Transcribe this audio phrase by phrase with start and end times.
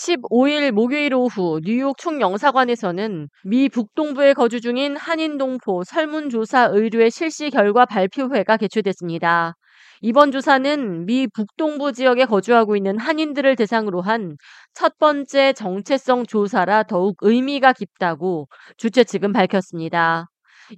[0.00, 8.56] 15일 목요일 오후 뉴욕 총영사관에서는 미 북동부에 거주 중인 한인동포 설문조사 의뢰 실시 결과 발표회가
[8.56, 9.54] 개최됐습니다.
[10.00, 14.36] 이번 조사는 미 북동부 지역에 거주하고 있는 한인들을 대상으로 한
[14.74, 18.48] 첫 번째 정체성 조사라 더욱 의미가 깊다고
[18.78, 20.28] 주최 측은 밝혔습니다.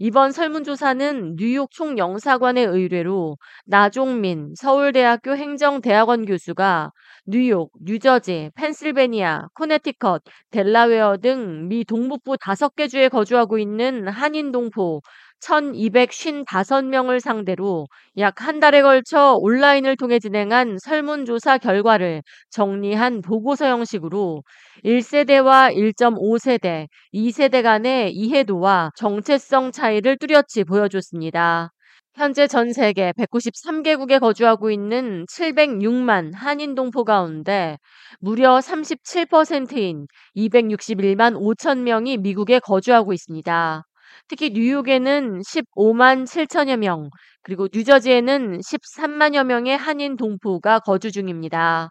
[0.00, 3.36] 이번 설문조사는 뉴욕 총영사관의 의뢰로
[3.66, 6.92] 나종민 서울대학교 행정대학원 교수가
[7.26, 15.02] 뉴욕, 뉴저지, 펜실베니아, 코네티컷, 델라웨어 등 미 동북부 다섯 개 주에 거주하고 있는 한인 동포
[15.42, 17.86] 1255명을 상대로
[18.18, 24.42] 약 한 달에 걸쳐 온라인을 통해 진행한 설문조사 결과를 정리한 보고서 형식으로
[24.84, 31.72] 1세대와 1.5세대, 2세대 간의 이해도와 정체성 차이를 뚜렷이 보여줬습니다.
[32.14, 37.78] 현재 전 세계 193개국에 거주하고 있는 706만 한인 동포 가운데
[38.20, 43.84] 무려 37%인 261만 5천 명이 미국에 거주하고 있습니다.
[44.28, 47.10] 특히 뉴욕에는 15만 7천여 명,
[47.42, 51.90] 그리고 뉴저지에는 13만여 명의 한인 동포가 거주 중입니다.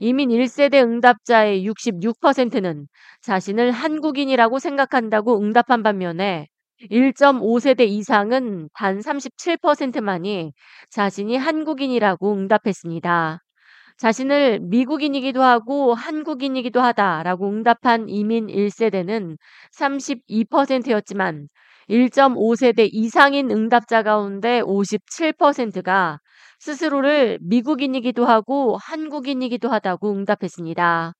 [0.00, 2.86] 이민 1세대 응답자의 66%는
[3.22, 6.46] 자신을 한국인이라고 생각한다고 응답한 반면에
[6.90, 10.52] 1.5세대 이상은 단 37%만이
[10.90, 13.42] 자신이 한국인이라고 응답했습니다.
[13.98, 19.36] 자신을 미국인이기도 하고 한국인이기도 하다라고 응답한 이민 1세대는
[19.76, 21.48] 32%였지만
[21.88, 26.20] 1.5세대 이상인 응답자 가운데 57%가
[26.60, 31.17] 스스로를 미국인이기도 하고 한국인이기도 하다고 응답했습니다.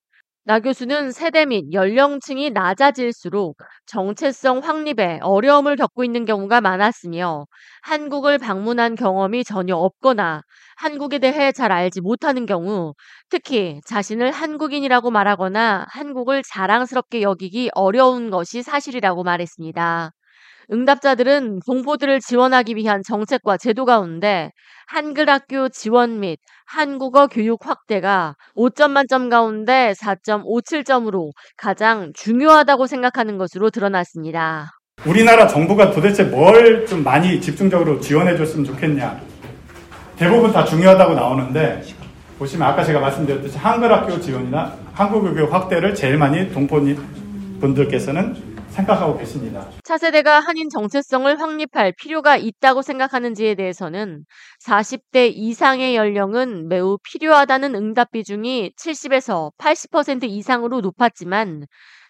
[0.49, 7.47] 나 교수는 세대 및 연령층이 낮아질수록 정체성 확립에 어려움을 겪고 있는 경우가 많았으며
[7.83, 10.41] 한국을 방문한 경험이 전혀 없거나
[10.77, 12.95] 한국에 대해 잘 알지 못하는 경우
[13.29, 20.13] 특히 자신을 한국인이라고 말하거나 한국을 자랑스럽게 여기기 어려운 것이 사실이라고 말했습니다.
[20.73, 24.51] 응답자들은 동포들을 지원하기 위한 정책과 제도 가운데
[24.87, 33.71] 한글 학교 지원 및 한국어 교육 확대가 5점 만점 가운데 4.57점으로 가장 중요하다고 생각하는 것으로
[33.71, 34.73] 드러났습니다.
[35.07, 39.21] 우리나라 정부가 도대체 뭘 좀 많이 집중적으로 지원해 줬으면 좋겠냐.
[40.17, 41.83] 대부분 다 중요하다고 나오는데
[42.39, 46.97] 보시면 아까 제가 말씀드렸듯이 한글 학교 지원이나 한국어 교육 확대를 제일 많이 동포님
[47.61, 49.69] 분들께서는 생각하고 계십니다.
[49.85, 54.25] 차세대가 한인 정체성을 확립할 필요가 있다고 생각하는지에 대해서는
[54.65, 61.67] 40대 이상의 연령은 매우 필요하다는 응답 비중이 70에서 80% 이상으로 높았지만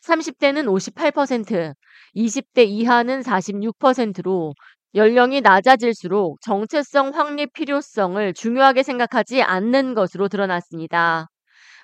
[0.06, 1.74] 30대는 58%,
[2.16, 4.54] 20대 이하는 46%로
[4.94, 11.28] 연령이 낮아질수록 정체성 확립 필요성을 중요하게 생각하지 않는 것으로 드러났습니다.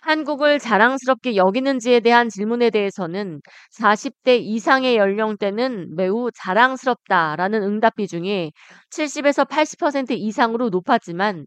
[0.04, 3.40] 한국을 자랑스럽게 여기는지에 대한 질문에 대해서는
[3.72, 8.52] 40대 이상의 연령대는 매우 자랑스럽다라는 응답 비중이
[8.90, 11.46] 70에서 80% 이상으로 높았지만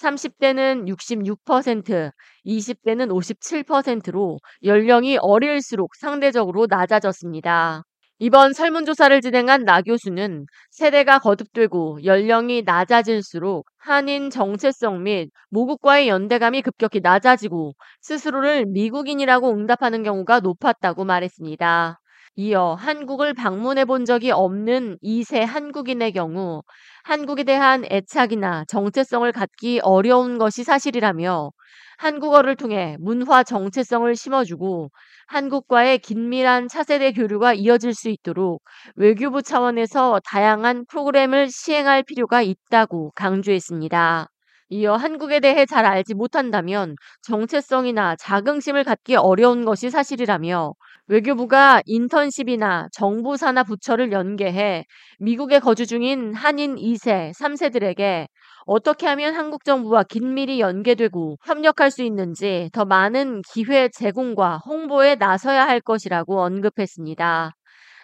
[0.00, 2.12] 30대는 66%,
[2.46, 7.82] 20대는 57%로 연령이 어릴수록 상대적으로 낮아졌습니다.
[8.18, 17.00] 이번 설문조사를 진행한 나 교수는 세대가 거듭되고 연령이 낮아질수록 한인 정체성 및 모국과의 연대감이 급격히
[17.00, 21.98] 낮아지고 스스로를 미국인이라고 응답하는 경우가 높았다고 말했습니다.
[22.36, 26.62] 이어 한국을 방문해 본 적이 없는 2세 한국인의 경우
[27.04, 31.50] 한국에 대한 애착이나 정체성을 갖기 어려운 것이 사실이라며
[31.98, 34.90] 한국어를 통해 문화 정체성을 심어주고
[35.26, 38.62] 한국과의 긴밀한 차세대 교류가 이어질 수 있도록
[38.94, 44.28] 외교부 차원에서 다양한 프로그램을 시행할 필요가 있다고 강조했습니다.
[44.68, 50.74] 이어 한국에 대해 잘 알지 못한다면 정체성이나 자긍심을 갖기 어려운 것이 사실이라며
[51.06, 54.84] 외교부가 인턴십이나 정부 산하 부처를 연계해
[55.20, 58.26] 미국에 거주 중인 한인 2세, 3세들에게
[58.66, 65.66] 어떻게 하면 한국 정부와 긴밀히 연계되고 협력할 수 있는지 더 많은 기회 제공과 홍보에 나서야
[65.66, 67.52] 할 것이라고 언급했습니다.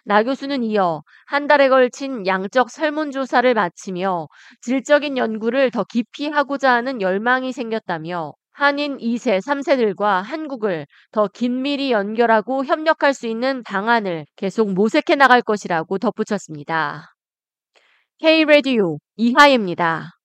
[0.04, 4.28] 나 교수는 이어 한 달에 걸친 양적 설문조사를 마치며
[4.60, 12.64] 질적인 연구를 더 깊이 하고자 하는 열망이 생겼다며 한인 2세, 3세들과 한국을 더 긴밀히 연결하고
[12.64, 17.14] 협력할 수 있는 방안을 계속 모색해 나갈 것이라고 덧붙였습니다.
[18.20, 20.21] K-Radio 이하예입니다.